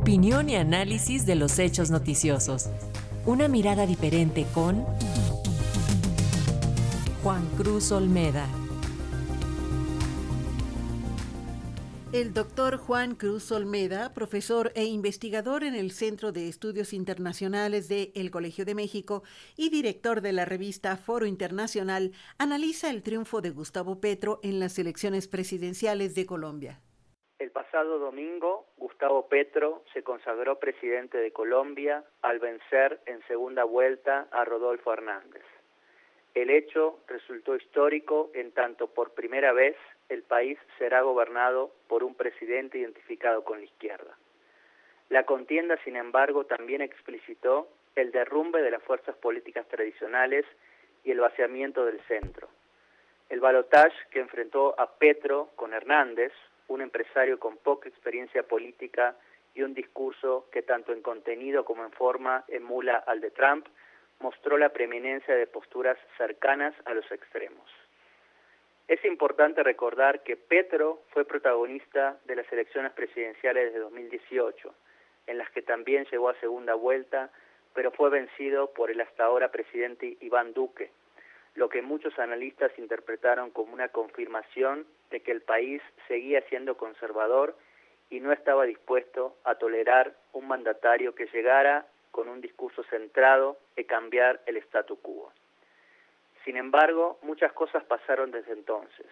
[0.00, 2.70] Opinión y análisis de los hechos noticiosos.
[3.26, 4.86] Una mirada diferente con
[7.22, 8.48] Juan Cruz Olmeda.
[12.14, 18.10] El doctor Juan Cruz Olmeda, profesor e investigador en el Centro de Estudios Internacionales de
[18.14, 19.22] El Colegio de México
[19.54, 24.78] y director de la revista Foro Internacional, analiza el triunfo de Gustavo Petro en las
[24.78, 26.80] elecciones presidenciales de Colombia.
[27.70, 34.44] Pasado domingo, Gustavo Petro se consagró presidente de Colombia al vencer en segunda vuelta a
[34.44, 35.44] Rodolfo Hernández.
[36.34, 39.76] El hecho resultó histórico en tanto por primera vez
[40.08, 44.18] el país será gobernado por un presidente identificado con la izquierda.
[45.08, 50.44] La contienda, sin embargo, también explicitó el derrumbe de las fuerzas políticas tradicionales
[51.04, 52.48] y el vaciamiento del centro.
[53.28, 56.32] El balotaje que enfrentó a Petro con Hernández,
[56.70, 59.16] un empresario con poca experiencia política
[59.54, 63.66] y un discurso que tanto en contenido como en forma emula al de Trump,
[64.20, 67.68] mostró la preeminencia de posturas cercanas a los extremos.
[68.86, 74.72] Es importante recordar que Petro fue protagonista de las elecciones presidenciales de 2018,
[75.26, 77.30] en las que también llegó a segunda vuelta,
[77.74, 80.90] pero fue vencido por el hasta ahora presidente Iván Duque,
[81.54, 87.56] lo que muchos analistas interpretaron como una confirmación de que el país seguía siendo conservador
[88.08, 93.84] y no estaba dispuesto a tolerar un mandatario que llegara con un discurso centrado en
[93.84, 95.32] cambiar el statu quo.
[96.44, 99.06] Sin embargo, muchas cosas pasaron desde entonces,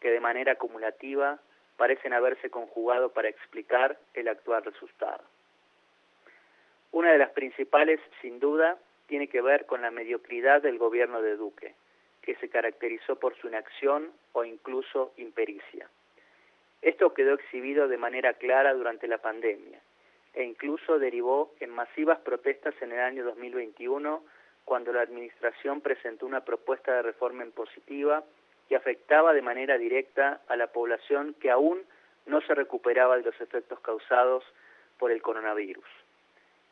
[0.00, 1.38] que de manera acumulativa
[1.76, 5.22] parecen haberse conjugado para explicar el actual resultado.
[6.92, 8.78] Una de las principales, sin duda,
[9.10, 11.74] tiene que ver con la mediocridad del gobierno de Duque,
[12.22, 15.90] que se caracterizó por su inacción o incluso impericia.
[16.80, 19.80] Esto quedó exhibido de manera clara durante la pandemia
[20.32, 24.22] e incluso derivó en masivas protestas en el año 2021
[24.64, 28.22] cuando la Administración presentó una propuesta de reforma impositiva
[28.68, 31.82] que afectaba de manera directa a la población que aún
[32.26, 34.44] no se recuperaba de los efectos causados
[34.98, 35.84] por el coronavirus.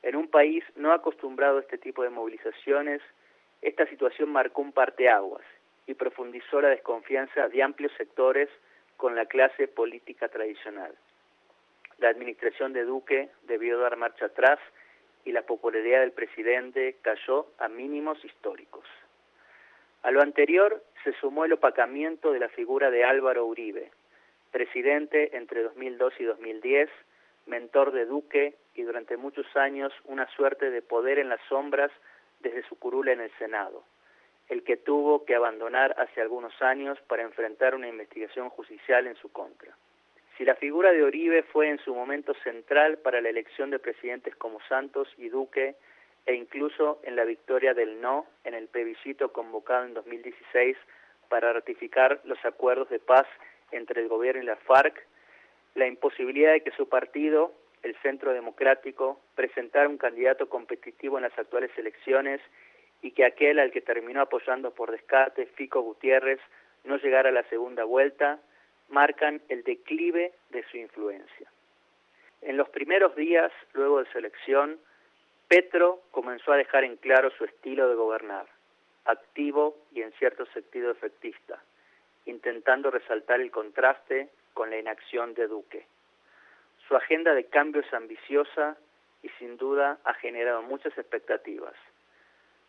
[0.03, 3.03] En un país no acostumbrado a este tipo de movilizaciones,
[3.63, 5.45] esta situación marcó un parteaguas
[5.87, 8.49] y profundizó la desconfianza de amplios sectores
[8.97, 10.95] con la clase política tradicional.
[11.99, 14.59] La administración de Duque debió dar marcha atrás
[15.25, 18.85] y la popularidad del presidente cayó a mínimos históricos.
[20.03, 23.91] A lo anterior se sumó el opacamiento de la figura de Álvaro Uribe,
[24.53, 26.89] presidente entre 2002 y 2010,
[27.49, 31.91] mentor de Duque y durante muchos años una suerte de poder en las sombras
[32.41, 33.83] desde su curula en el Senado,
[34.49, 39.31] el que tuvo que abandonar hace algunos años para enfrentar una investigación judicial en su
[39.33, 39.77] contra.
[40.37, 44.37] Si la figura de Oribe fue en su momento central para la elección de presidentes
[44.37, 45.75] como Santos y Duque,
[46.27, 50.77] e incluso en la victoria del no en el plebiscito convocado en 2016
[51.31, 53.27] para ratificar los acuerdos de paz
[53.73, 55.07] entre el gobierno y la FARC,
[55.79, 57.53] la imposibilidad de que su partido,
[57.83, 62.41] el Centro Democrático, presentara un candidato competitivo en las actuales elecciones
[63.01, 66.41] y que aquel al que terminó apoyando por descarte, Fico Gutiérrez,
[66.85, 68.41] no llegara a la segunda vuelta,
[68.89, 71.51] marcan el declive de su influencia.
[72.43, 74.79] En los primeros días, luego de su elección,
[75.47, 78.47] Petro comenzó a dejar en claro su estilo de gobernar,
[79.05, 81.63] activo y en cierto sentido efectista,
[82.27, 85.87] intentando resaltar el contraste con la inacción de Duque.
[86.89, 88.77] Su agenda de cambio es ambiciosa
[89.23, 91.75] y sin duda ha generado muchas expectativas,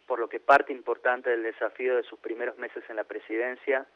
[0.05, 3.87] por lo que parte importante del desafío de sus primeros meses en la presidencia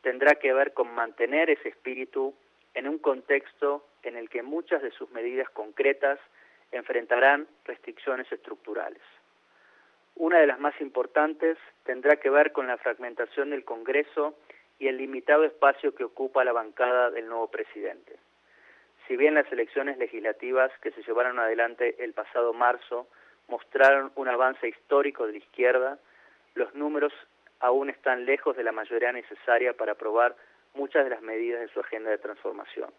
[0.00, 2.36] tendrá que ver con mantener ese espíritu
[2.74, 6.20] en un contexto en el que muchas de sus medidas concretas
[6.70, 9.02] enfrentarán restricciones estructurales.
[10.14, 14.36] Una de las más importantes tendrá que ver con la fragmentación del Congreso
[14.80, 18.16] y el limitado espacio que ocupa la bancada del nuevo presidente.
[19.06, 23.06] Si bien las elecciones legislativas que se llevaron adelante el pasado marzo
[23.48, 25.98] mostraron un avance histórico de la izquierda,
[26.54, 27.12] los números
[27.60, 30.34] aún están lejos de la mayoría necesaria para aprobar
[30.74, 32.90] muchas de las medidas de su agenda de transformación.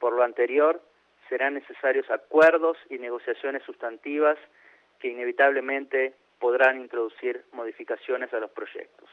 [0.00, 0.82] Por lo anterior,
[1.28, 4.36] serán necesarios acuerdos y negociaciones sustantivas
[4.98, 9.08] que inevitablemente podrán introducir modificaciones a los proyectos.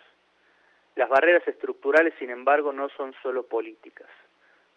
[0.96, 4.08] Las barreras estructurales, sin embargo, no son solo políticas.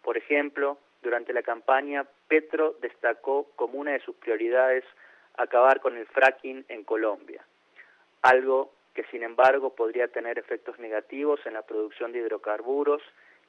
[0.01, 4.83] Por ejemplo, durante la campaña, Petro destacó como una de sus prioridades
[5.37, 7.45] acabar con el fracking en Colombia,
[8.21, 13.01] algo que sin embargo podría tener efectos negativos en la producción de hidrocarburos,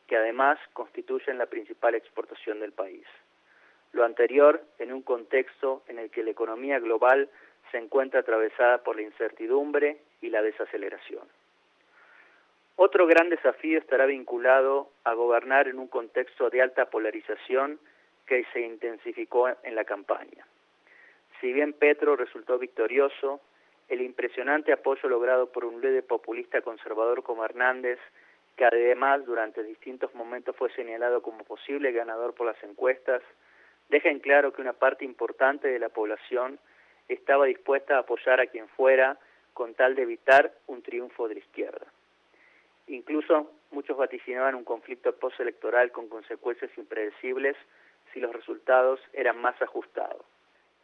[0.07, 3.07] que además constituyen la principal exportación del país.
[3.93, 7.29] Lo anterior en un contexto en el que la economía global
[7.73, 11.27] se encuentra atravesada por la incertidumbre y la desaceleración.
[12.83, 17.79] Otro gran desafío estará vinculado a gobernar en un contexto de alta polarización
[18.25, 20.47] que se intensificó en la campaña.
[21.43, 23.43] Si bien Petro resultó victorioso,
[23.91, 27.99] el impresionante apoyo logrado por un líder populista conservador como Hernández,
[28.57, 33.21] que además durante distintos momentos fue señalado como posible ganador por las encuestas,
[33.91, 36.59] deja en claro que una parte importante de la población
[37.09, 39.19] estaba dispuesta a apoyar a quien fuera
[39.53, 41.87] con tal de evitar un triunfo de la izquierda.
[42.91, 47.57] Incluso muchos vaticinaban un conflicto postelectoral con consecuencias impredecibles
[48.13, 50.25] si los resultados eran más ajustados.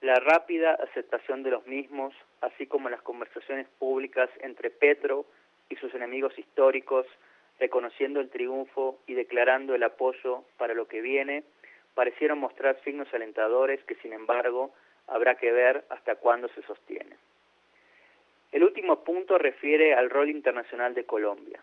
[0.03, 5.27] La rápida aceptación de los mismos, así como las conversaciones públicas entre Petro
[5.69, 7.07] y sus enemigos históricos,
[7.59, 11.43] reconociendo el triunfo y declarando el apoyo para lo que viene,
[11.95, 14.73] parecieron mostrar signos alentadores que, sin embargo,
[15.09, 17.17] habrá que ver hasta cuándo se sostiene.
[18.53, 21.61] El último punto refiere al rol internacional de Colombia.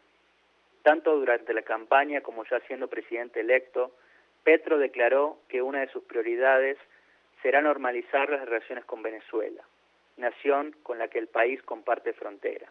[0.83, 3.95] Tanto durante la campaña como ya siendo presidente electo,
[4.43, 6.77] Petro declaró que una de sus prioridades
[7.41, 9.63] será normalizar las relaciones con Venezuela,
[10.17, 12.69] nación con la que el país comparte frontera.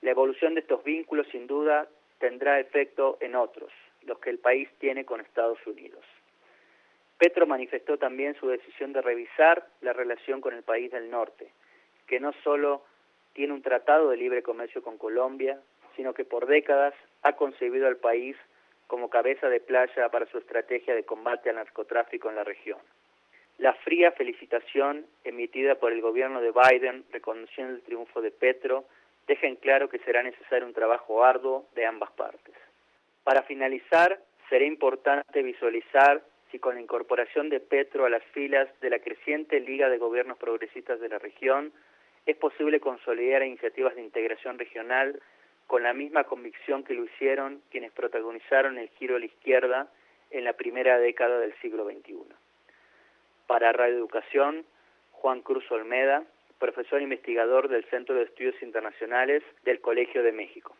[0.00, 1.88] La evolución de estos vínculos sin duda
[2.20, 3.72] tendrá efecto en otros,
[4.02, 6.04] los que el país tiene con Estados Unidos.
[7.18, 11.50] Petro manifestó también su decisión de revisar la relación con el país del norte,
[12.06, 12.84] que no solo
[13.32, 15.60] tiene un tratado de libre comercio con Colombia,
[15.96, 18.36] sino que por décadas ha concebido al país
[18.86, 22.78] como cabeza de playa para su estrategia de combate al narcotráfico en la región.
[23.58, 28.84] La fría felicitación emitida por el gobierno de Biden reconociendo el triunfo de Petro
[29.26, 32.54] deja en claro que será necesario un trabajo arduo de ambas partes.
[33.24, 34.18] Para finalizar,
[34.48, 39.60] será importante visualizar si con la incorporación de Petro a las filas de la creciente
[39.60, 41.72] Liga de Gobiernos Progresistas de la región,
[42.24, 45.20] es posible consolidar iniciativas de integración regional
[45.68, 49.88] con la misma convicción que lo hicieron quienes protagonizaron el giro a la izquierda
[50.30, 52.16] en la primera década del siglo XXI.
[53.46, 54.64] Para Radio Educación,
[55.12, 56.24] Juan Cruz Olmeda,
[56.58, 60.74] profesor investigador del Centro de Estudios Internacionales del Colegio de México.